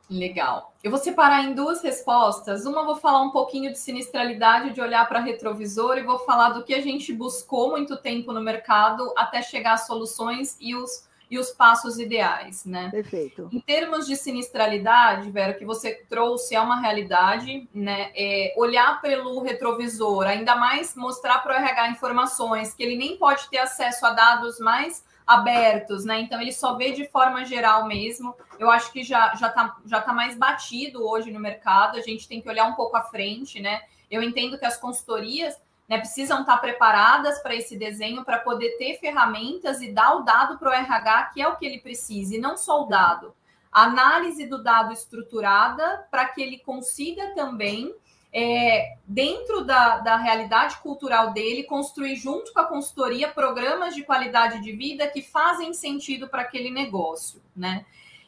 [0.09, 0.73] Legal.
[0.85, 2.65] Eu vou separar em duas respostas.
[2.65, 6.63] Uma vou falar um pouquinho de sinistralidade, de olhar para retrovisor, e vou falar do
[6.63, 11.39] que a gente buscou muito tempo no mercado até chegar às soluções e os e
[11.39, 12.89] os passos ideais, né?
[12.91, 13.49] Perfeito.
[13.53, 18.11] Em termos de sinistralidade, Vera, que você trouxe é uma realidade, né?
[18.15, 23.49] É olhar pelo retrovisor, ainda mais mostrar para o RH informações que ele nem pode
[23.49, 26.21] ter acesso a dados mais abertos, né?
[26.21, 28.35] Então ele só vê de forma geral mesmo.
[28.59, 31.97] Eu acho que já já tá, já tá mais batido hoje no mercado.
[31.97, 33.83] A gente tem que olhar um pouco à frente, né?
[34.11, 38.99] Eu entendo que as consultorias né, precisam estar preparadas para esse desenho para poder ter
[38.99, 42.39] ferramentas e dar o dado para o RH, que é o que ele precisa, e
[42.39, 43.35] não só o dado.
[43.71, 47.95] Análise do dado estruturada para que ele consiga também,
[48.39, 54.63] é, dentro da, da realidade cultural dele, construir junto com a consultoria programas de qualidade
[54.63, 57.41] de vida que fazem sentido para aquele negócio.
[57.57, 57.87] Né?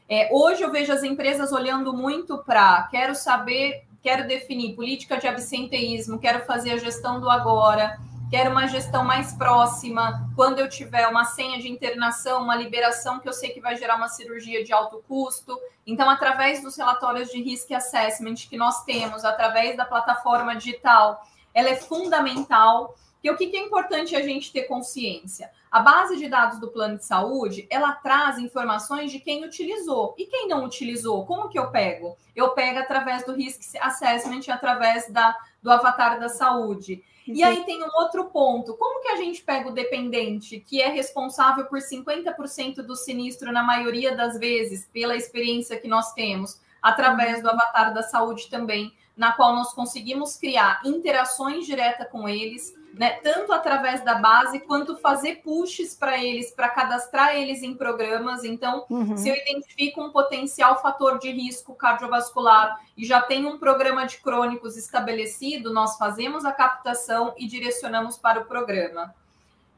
[0.09, 5.27] É, hoje eu vejo as empresas olhando muito para quero saber quero definir política de
[5.27, 7.99] absenteísmo, quero fazer a gestão do agora,
[8.31, 13.29] quero uma gestão mais próxima, quando eu tiver uma senha de internação, uma liberação que
[13.29, 15.59] eu sei que vai gerar uma cirurgia de alto custo.
[15.87, 21.71] Então, através dos relatórios de risk assessment que nós temos, através da plataforma digital, ela
[21.71, 22.95] é fundamental.
[23.25, 25.51] E o que é importante a gente ter consciência?
[25.71, 30.15] A base de dados do plano de saúde, ela traz informações de quem utilizou.
[30.17, 32.17] E quem não utilizou, como que eu pego?
[32.35, 37.05] Eu pego através do Risk Assessment, através da, do avatar da saúde.
[37.27, 38.75] E aí tem um outro ponto.
[38.75, 43.63] Como que a gente pega o dependente, que é responsável por 50% do sinistro na
[43.63, 49.33] maioria das vezes, pela experiência que nós temos, através do avatar da saúde também, na
[49.33, 55.37] qual nós conseguimos criar interações diretas com eles, né, tanto através da base quanto fazer
[55.37, 58.45] pushes para eles, para cadastrar eles em programas.
[58.45, 59.17] Então, uhum.
[59.17, 64.19] se eu identifico um potencial fator de risco cardiovascular e já tem um programa de
[64.19, 69.15] crônicos estabelecido, nós fazemos a captação e direcionamos para o programa.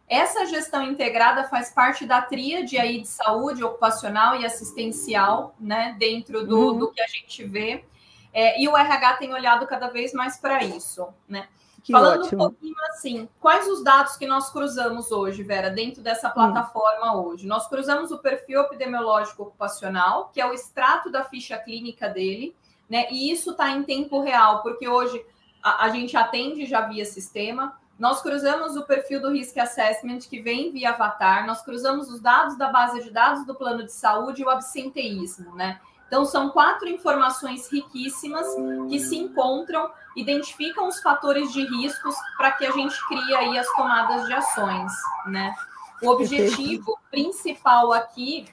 [0.08, 6.44] Essa gestão integrada faz parte da tríade aí de saúde ocupacional e assistencial, né, dentro
[6.44, 6.78] do, uhum.
[6.78, 7.84] do que a gente vê.
[8.32, 11.48] É, e o RH tem olhado cada vez mais para isso, né?
[11.82, 12.44] Que Falando ótimo.
[12.44, 16.32] um pouquinho assim, quais os dados que nós cruzamos hoje, Vera, dentro dessa hum.
[16.32, 17.26] plataforma hum.
[17.26, 17.46] hoje?
[17.46, 22.54] Nós cruzamos o perfil epidemiológico ocupacional, que é o extrato da ficha clínica dele,
[22.88, 23.06] né?
[23.10, 25.24] E isso está em tempo real, porque hoje
[25.62, 27.78] a, a, gente atende já via sistema.
[27.98, 32.56] Nós cruzamos o perfil do Risk Assessment, que vem via Avatar, nós cruzamos os dados
[32.56, 35.80] da base de dados do plano de saúde e o absenteísmo, né?
[36.10, 38.44] Então, são quatro informações riquíssimas
[38.88, 43.68] que se encontram, identificam os fatores de riscos para que a gente crie aí as
[43.76, 44.92] tomadas de ações,
[45.26, 45.54] né?
[46.02, 48.44] O objetivo principal aqui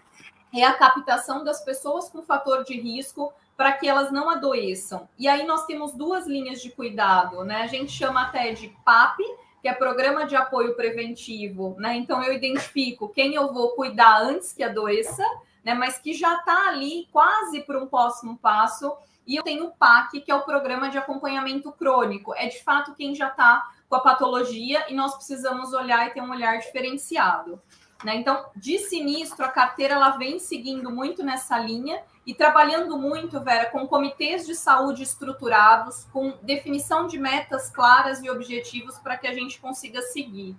[0.53, 5.09] é a captação das pessoas com fator de risco para que elas não adoeçam.
[5.17, 7.63] E aí nós temos duas linhas de cuidado, né?
[7.63, 9.17] A gente chama até de PAP,
[9.63, 11.95] que é Programa de Apoio Preventivo, né?
[11.95, 15.23] Então eu identifico quem eu vou cuidar antes que adoeça
[15.67, 18.95] né, mas que já está ali quase para um próximo passo.
[19.27, 22.33] E eu tenho o PAC, que é o Programa de Acompanhamento Crônico.
[22.33, 26.21] É de fato quem já está com a patologia e nós precisamos olhar e ter
[26.21, 27.61] um olhar diferenciado.
[28.01, 28.15] Né?
[28.15, 33.65] Então, de sinistro, a carteira ela vem seguindo muito nessa linha e trabalhando muito, Vera,
[33.65, 39.33] com comitês de saúde estruturados, com definição de metas claras e objetivos para que a
[39.33, 40.55] gente consiga seguir.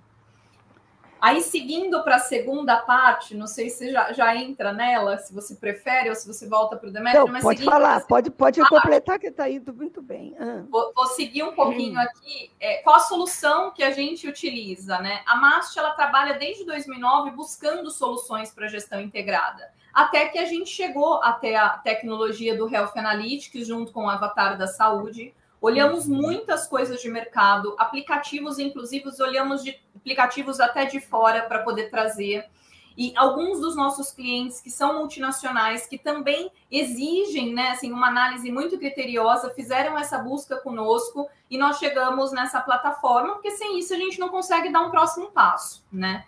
[1.21, 5.55] Aí, seguindo para a segunda parte, não sei se já, já entra nela, se você
[5.55, 7.27] prefere ou se você volta para o Demetrio.
[7.27, 10.37] Não, mas pode falar, pode, pode completar que está indo muito bem.
[10.39, 10.63] Ah.
[10.71, 12.51] Vou, vou, seguir um pouquinho aqui.
[12.61, 14.99] É, qual a solução que a gente utiliza?
[15.01, 15.23] Né?
[15.27, 20.71] A MAST ela trabalha desde 2009 buscando soluções para gestão integrada, até que a gente
[20.71, 26.67] chegou até a tecnologia do Health Analytics junto com o Avatar da Saúde, Olhamos muitas
[26.67, 32.49] coisas de mercado, aplicativos, inclusive, olhamos de aplicativos até de fora para poder trazer.
[32.97, 38.51] E alguns dos nossos clientes que são multinacionais, que também exigem né, assim, uma análise
[38.51, 43.97] muito criteriosa, fizeram essa busca conosco e nós chegamos nessa plataforma, porque sem isso a
[43.97, 46.25] gente não consegue dar um próximo passo, né?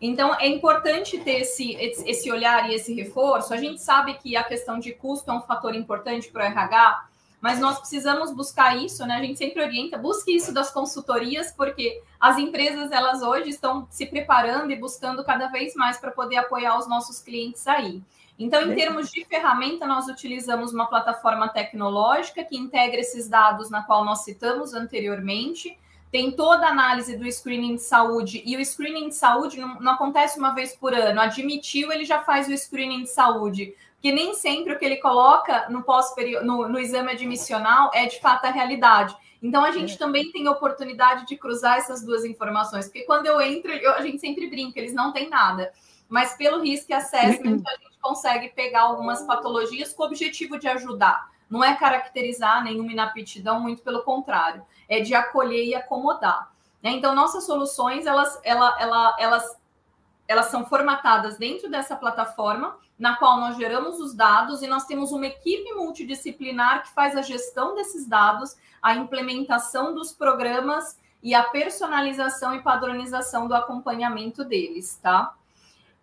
[0.00, 3.54] Então, é importante ter esse, esse olhar e esse reforço.
[3.54, 7.04] A gente sabe que a questão de custo é um fator importante para o RH,
[7.42, 9.16] mas nós precisamos buscar isso, né?
[9.16, 14.06] A gente sempre orienta, busque isso das consultorias, porque as empresas elas hoje estão se
[14.06, 18.00] preparando e buscando cada vez mais para poder apoiar os nossos clientes aí.
[18.38, 23.82] Então, em termos de ferramenta, nós utilizamos uma plataforma tecnológica que integra esses dados na
[23.82, 25.76] qual nós citamos anteriormente.
[26.12, 29.92] Tem toda a análise do screening de saúde, e o screening de saúde não, não
[29.92, 31.20] acontece uma vez por ano.
[31.20, 35.68] Admitiu, ele já faz o screening de saúde que nem sempre o que ele coloca
[35.70, 36.12] no pós
[36.42, 39.16] no, no exame admissional é de fato a realidade.
[39.40, 39.96] Então a gente é.
[39.96, 44.18] também tem oportunidade de cruzar essas duas informações, porque quando eu entro, eu, a gente
[44.18, 45.72] sempre brinca, eles não têm nada.
[46.08, 47.62] Mas pelo risco assessment, uhum.
[47.64, 51.30] a gente consegue pegar algumas patologias com o objetivo de ajudar.
[51.48, 56.52] Não é caracterizar nenhuma inaptidão, muito pelo contrário, é de acolher e acomodar.
[56.82, 56.90] Né?
[56.90, 59.56] Então, nossas soluções, elas, ela, ela, elas
[60.32, 65.12] elas são formatadas dentro dessa plataforma, na qual nós geramos os dados e nós temos
[65.12, 71.42] uma equipe multidisciplinar que faz a gestão desses dados, a implementação dos programas e a
[71.44, 75.34] personalização e padronização do acompanhamento deles, tá?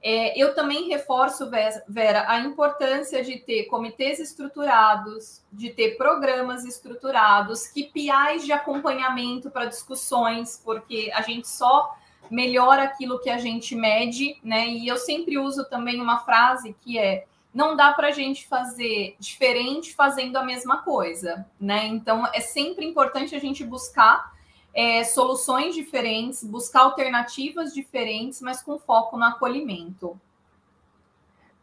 [0.01, 1.49] É, eu também reforço,
[1.87, 9.65] Vera, a importância de ter comitês estruturados, de ter programas estruturados, KPIs de acompanhamento para
[9.65, 11.93] discussões, porque a gente só
[12.29, 14.67] melhora aquilo que a gente mede, né?
[14.67, 19.15] E eu sempre uso também uma frase que é não dá para a gente fazer
[19.19, 21.87] diferente fazendo a mesma coisa, né?
[21.87, 24.33] Então é sempre importante a gente buscar
[24.73, 30.19] é, soluções diferentes, buscar alternativas diferentes, mas com foco no acolhimento.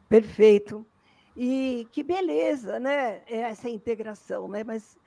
[0.09, 0.85] Perfeito.
[1.37, 3.23] E que beleza, né?
[3.27, 4.65] Essa integração, né?
[4.65, 4.99] Mas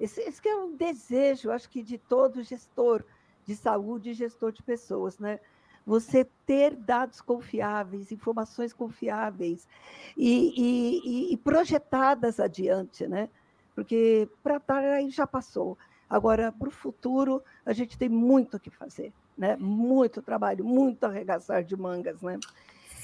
[0.00, 3.04] esse, esse é um desejo, acho que de todo gestor,
[3.46, 5.40] de saúde e gestor de pessoas, né?
[5.86, 9.68] Você ter dados confiáveis, informações confiáveis
[10.16, 13.28] e, e, e projetadas adiante, né?
[13.74, 15.76] Porque para estar aí já passou.
[16.08, 19.56] Agora, para o futuro, a gente tem muito o que fazer, né?
[19.56, 22.38] Muito trabalho, muito arregaçar de mangas, né?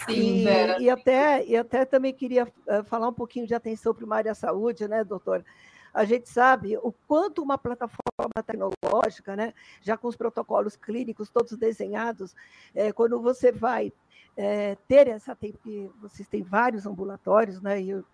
[0.07, 4.33] Sim, e, e, até, e até também queria uh, falar um pouquinho de atenção primária
[4.33, 5.45] à saúde, né, doutor?
[5.93, 11.57] A gente sabe o quanto uma plataforma tecnológica, né, já com os protocolos clínicos todos
[11.57, 12.35] desenhados,
[12.75, 13.93] é, quando você vai
[14.37, 15.55] é, ter essa, tem,
[16.01, 18.05] vocês têm vários ambulatórios, né, e eu,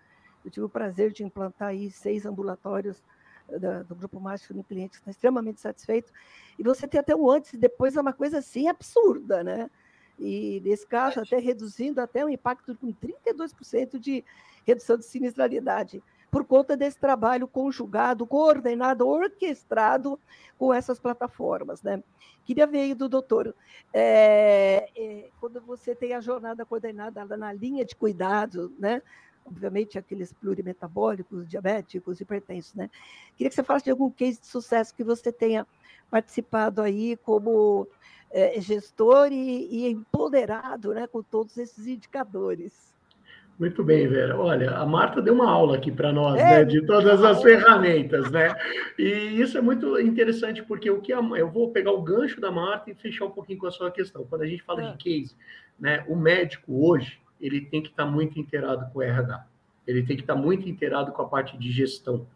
[0.44, 3.02] eu, tive o prazer de implantar aí seis ambulatórios
[3.48, 6.12] da, do Grupo Mágico no cliente que está extremamente satisfeito,
[6.58, 9.70] e você tem até o antes e depois é uma coisa assim absurda, né?
[10.18, 14.24] E nesse caso, até reduzindo até um impacto com 32% de
[14.64, 16.02] redução de sinistralidade
[16.36, 20.20] por conta desse trabalho conjugado, coordenado, orquestrado
[20.58, 21.82] com essas plataformas.
[21.82, 22.02] Né?
[22.44, 23.54] Queria ver aí do doutor,
[23.90, 29.00] é, é, quando você tem a jornada coordenada na linha de cuidado, né?
[29.46, 32.90] obviamente aqueles plurimetabólicos, diabéticos, hipertensos, né?
[33.34, 35.66] Queria que você falasse de algum case de sucesso que você tenha
[36.10, 37.88] participado aí como
[38.30, 42.94] é, gestor e, e empoderado né, com todos esses indicadores.
[43.58, 44.38] Muito bem, Vera.
[44.38, 48.30] Olha, a Marta deu uma aula aqui para nós, é, né, de todas as ferramentas,
[48.30, 48.54] né?
[48.98, 52.50] E isso é muito interessante porque o que a, eu vou pegar o gancho da
[52.50, 54.26] Marta e fechar um pouquinho com a sua questão.
[54.28, 54.92] Quando a gente fala é.
[54.92, 55.34] de case,
[55.80, 59.46] né, o médico hoje ele tem que estar tá muito inteirado com o RH.
[59.86, 62.26] Ele tem que estar tá muito inteirado com a parte de gestão.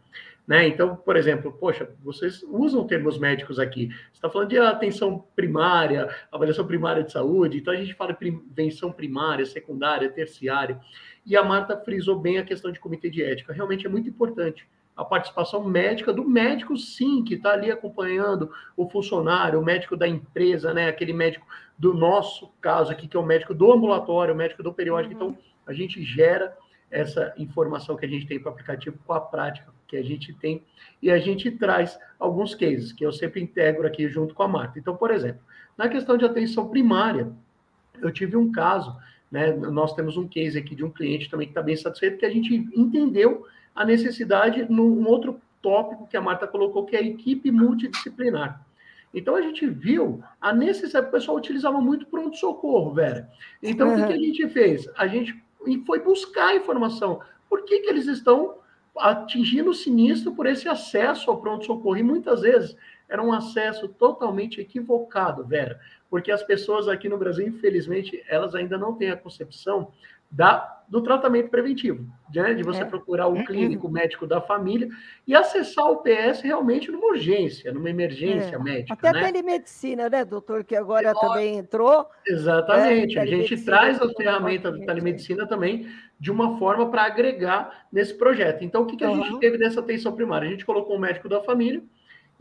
[0.51, 0.67] Né?
[0.67, 3.87] Então, por exemplo, poxa, vocês usam termos médicos aqui.
[3.87, 8.91] Você está falando de atenção primária, avaliação primária de saúde, então a gente fala prevenção
[8.91, 10.77] primária, secundária, terciária.
[11.25, 13.53] E a Marta frisou bem a questão de comitê de ética.
[13.53, 18.89] Realmente é muito importante a participação médica do médico, sim, que está ali acompanhando o
[18.89, 20.89] funcionário, o médico da empresa, né?
[20.89, 21.47] Aquele médico
[21.77, 25.15] do nosso caso aqui, que é o médico do ambulatório, o médico do periódico.
[25.15, 25.29] Uhum.
[25.29, 26.57] Então, a gente gera
[26.91, 30.33] essa informação que a gente tem para o aplicativo com a prática que a gente
[30.33, 30.63] tem
[31.01, 34.79] e a gente traz alguns cases que eu sempre integro aqui junto com a Marta.
[34.79, 35.41] Então, por exemplo,
[35.77, 37.29] na questão de atenção primária,
[38.01, 38.95] eu tive um caso,
[39.29, 39.51] né?
[39.51, 42.31] Nós temos um case aqui de um cliente também que está bem satisfeito, que a
[42.31, 47.51] gente entendeu a necessidade num outro tópico que a Marta colocou, que é a equipe
[47.51, 48.65] multidisciplinar.
[49.13, 53.29] Então a gente viu a necessidade, o pessoal utilizava muito pronto-socorro, Vera.
[53.61, 53.95] Então uhum.
[53.95, 54.87] o que, que, a gente fez?
[54.95, 55.37] A gente
[55.85, 57.19] foi buscar informação.
[57.49, 58.60] Por que, que eles estão
[58.97, 61.97] atingindo o sinistro por esse acesso ao pronto-socorro?
[61.97, 62.75] E muitas vezes
[63.07, 65.79] era um acesso totalmente equivocado, Vera,
[66.09, 69.91] porque as pessoas aqui no Brasil, infelizmente, elas ainda não têm a concepção
[70.31, 72.53] da, do tratamento preventivo, né?
[72.53, 72.85] de você é.
[72.85, 74.87] procurar o clínico médico da família
[75.27, 78.59] e acessar o PS realmente numa urgência, numa emergência é.
[78.59, 78.93] médica.
[78.93, 79.19] Até né?
[79.19, 82.07] a telemedicina, né, doutor, que agora também entrou.
[82.25, 87.87] Exatamente, é, a gente traz a ferramenta da telemedicina também de uma forma para agregar
[87.91, 88.63] nesse projeto.
[88.63, 89.21] Então, o que, que uhum.
[89.21, 90.47] a gente teve nessa atenção primária?
[90.47, 91.83] A gente colocou um médico da família,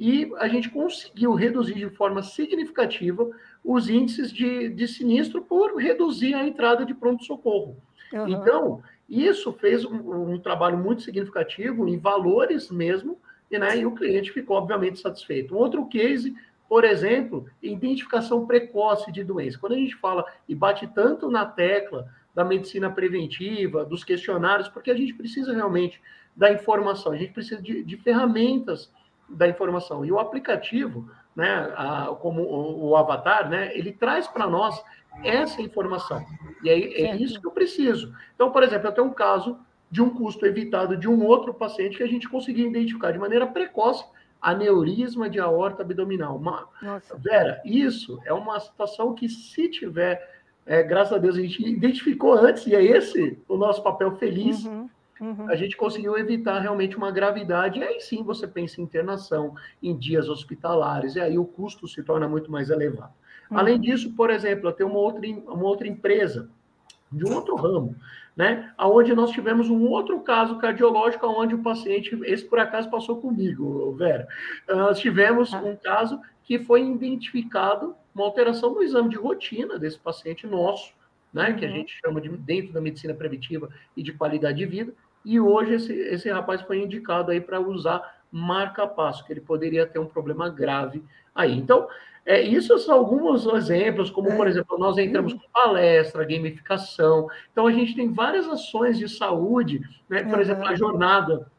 [0.00, 3.28] e a gente conseguiu reduzir de forma significativa
[3.62, 7.76] os índices de, de sinistro por reduzir a entrada de pronto-socorro.
[8.10, 8.28] Uhum.
[8.28, 13.18] Então, isso fez um, um, trabalho muito significativo em valores mesmo,
[13.50, 15.54] e, né, e o cliente ficou, obviamente, satisfeito.
[15.54, 16.34] Um outro case,
[16.66, 19.58] por exemplo, identificação precoce de doença.
[19.58, 24.90] Quando a gente fala e bate tanto na tecla da medicina preventiva, dos questionários, porque
[24.90, 26.00] a gente precisa realmente
[26.34, 28.90] da informação, a gente precisa de, de ferramentas
[29.30, 30.04] da informação.
[30.04, 34.82] E o aplicativo, né, a, como o, o, avatar, né, ele traz para nós
[35.22, 36.24] essa informação.
[36.62, 38.14] E aí é isso que eu preciso.
[38.34, 39.58] Então, por exemplo, eu tenho um caso
[39.90, 43.46] de um custo evitado de um outro paciente que a gente conseguiu identificar de maneira
[43.46, 44.04] precoce
[44.40, 46.36] aneurisma de aorta abdominal.
[46.36, 46.66] Uma,
[47.18, 52.34] Vera, isso é uma situação que se tiver, é, graças a Deus, a gente identificou
[52.34, 54.88] antes, e é esse o nosso papel feliz, uhum.
[55.20, 55.50] Uhum.
[55.50, 59.96] A gente conseguiu evitar realmente uma gravidade, e aí sim você pensa em internação, em
[59.96, 63.12] dias hospitalares, e aí o custo se torna muito mais elevado.
[63.50, 63.58] Uhum.
[63.58, 66.48] Além disso, por exemplo, eu tenho uma outra, uma outra empresa
[67.12, 67.96] de um outro ramo,
[68.36, 68.72] né?
[68.78, 73.92] Onde nós tivemos um outro caso cardiológico, onde o paciente, esse por acaso passou comigo,
[73.96, 74.28] Vera.
[74.68, 80.46] Nós tivemos um caso que foi identificado uma alteração no exame de rotina desse paciente
[80.46, 80.92] nosso,
[81.32, 81.50] né?
[81.50, 81.56] Uhum.
[81.56, 81.74] Que a uhum.
[81.74, 84.94] gente chama de dentro da medicina preventiva e de qualidade de vida,
[85.24, 89.98] e hoje esse, esse rapaz foi indicado aí para usar marca-passo, que ele poderia ter
[89.98, 91.02] um problema grave
[91.34, 91.56] aí.
[91.56, 91.88] Então,
[92.24, 94.50] é, isso são alguns exemplos, como, por é.
[94.50, 97.28] exemplo, nós entramos com palestra, gamificação.
[97.50, 100.22] Então, a gente tem várias ações de saúde, né?
[100.22, 101.50] por exemplo, a jornada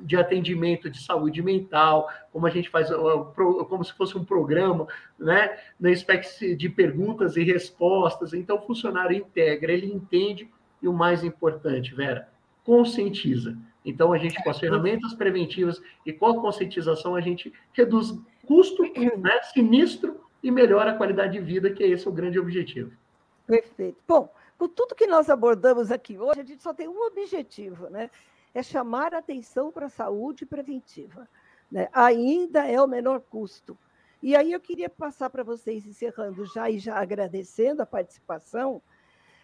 [0.00, 2.88] de atendimento de saúde mental, como a gente faz,
[3.34, 4.86] como se fosse um programa,
[5.18, 8.32] né, na espécie de perguntas e respostas.
[8.32, 10.50] Então, o funcionário integra, ele entende,
[10.80, 12.28] e o mais importante, Vera,
[12.64, 13.56] conscientiza.
[13.84, 18.14] Então, a gente, com as ferramentas preventivas e com a conscientização, a gente reduz
[18.46, 22.92] custo, né, sinistro e melhora a qualidade de vida, que é esse o grande objetivo.
[23.46, 23.98] Perfeito.
[24.06, 28.10] Bom, com tudo que nós abordamos aqui hoje, a gente só tem um objetivo, né?
[28.54, 31.28] É chamar a atenção para a saúde preventiva.
[31.70, 31.88] Né?
[31.92, 33.76] Ainda é o menor custo.
[34.22, 38.80] E aí eu queria passar para vocês, encerrando já e já agradecendo a participação,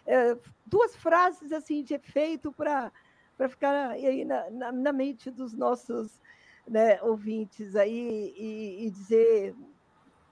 [0.05, 2.91] é, duas frases assim de efeito para
[3.39, 6.19] para ficar aí na, na, na, mente dos nossos
[6.67, 9.55] né, ouvintes aí e, e, dizer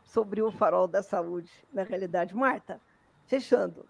[0.04, 2.36] sobre o farol da saúde na realidade.
[2.36, 2.82] Marta,
[3.26, 3.86] fechando.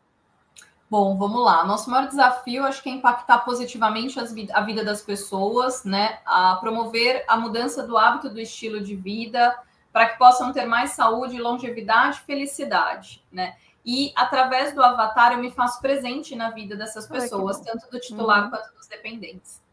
[0.88, 1.66] Bom, vamos lá.
[1.66, 4.20] Nosso maior desafio, acho que é impactar positivamente
[4.54, 6.20] a vida das pessoas, né?
[6.24, 9.58] A promover a mudança do hábito do estilo de vida
[9.92, 13.58] para que possam ter mais saúde, longevidade e felicidade, né?
[13.88, 18.44] E através do avatar eu me faço presente na vida dessas pessoas, tanto do titular
[18.44, 18.50] uhum.
[18.50, 19.64] quanto dos dependentes.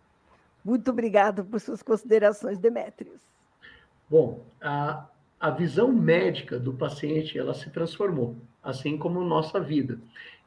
[0.64, 3.20] Muito obrigado por suas considerações, Demetrios.
[4.08, 5.04] Bom, a,
[5.40, 9.98] a visão médica do paciente ela se transformou, assim como nossa vida.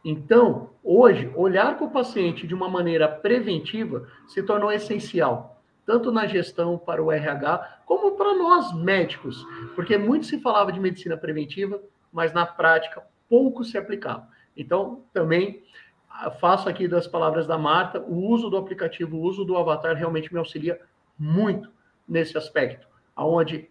[0.03, 6.25] Então, hoje, olhar para o paciente de uma maneira preventiva se tornou essencial, tanto na
[6.25, 9.45] gestão para o RH, como para nós médicos,
[9.75, 11.81] porque muito se falava de medicina preventiva,
[12.13, 14.27] mas na prática pouco se aplicava.
[14.55, 15.63] Então, também
[16.09, 19.95] ah, faço aqui das palavras da Marta, o uso do aplicativo, o uso do avatar
[19.95, 20.79] realmente me auxilia
[21.17, 21.71] muito
[22.07, 23.69] nesse aspecto, aonde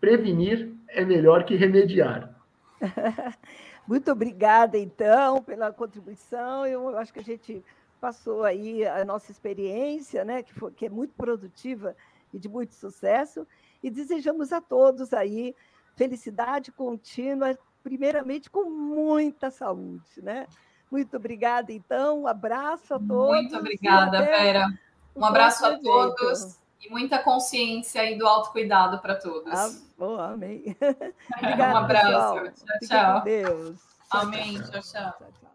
[0.00, 2.34] prevenir é melhor que remediar.
[3.86, 6.64] Muito obrigada, então, pela contribuição.
[6.66, 7.64] Eu acho que a gente
[8.00, 11.94] passou aí a nossa experiência, né, que, foi, que é muito produtiva
[12.32, 13.46] e de muito sucesso,
[13.82, 15.54] e desejamos a todos aí
[15.96, 20.46] felicidade contínua, primeiramente com muita saúde, né?
[20.90, 22.22] Muito obrigada, então.
[22.22, 23.28] Um abraço a todos.
[23.28, 24.66] Muito obrigada, Vera.
[25.14, 29.52] Um abraço a todos e muita consciência e do autocuidado para todos.
[29.52, 30.76] Ah, bom, amém.
[31.38, 32.40] obrigada, um abraço.
[32.40, 32.44] Pessoal.
[32.44, 33.22] Tchau, tchau.
[33.22, 33.80] Deus.
[34.10, 34.54] Amém.
[34.54, 34.80] tchau.
[34.80, 35.49] tchau, tchau.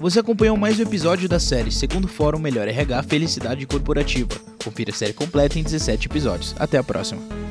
[0.00, 4.30] Você acompanhou mais um episódio da série Segundo Fórum Melhor RH Felicidade Corporativa.
[4.62, 6.54] Confira a série completa em 17 episódios.
[6.56, 7.47] Até a próxima.